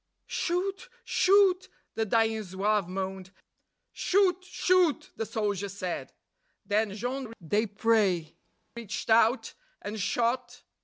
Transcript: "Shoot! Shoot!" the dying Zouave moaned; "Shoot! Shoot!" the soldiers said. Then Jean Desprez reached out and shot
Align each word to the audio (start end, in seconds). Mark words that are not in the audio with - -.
"Shoot! 0.25 0.89
Shoot!" 1.03 1.69
the 1.93 2.07
dying 2.07 2.41
Zouave 2.41 2.87
moaned; 2.89 3.29
"Shoot! 3.91 4.43
Shoot!" 4.43 5.11
the 5.15 5.27
soldiers 5.27 5.77
said. 5.77 6.11
Then 6.65 6.95
Jean 6.95 7.31
Desprez 7.47 8.31
reached 8.75 9.11
out 9.11 9.53
and 9.79 9.99
shot 10.01 10.63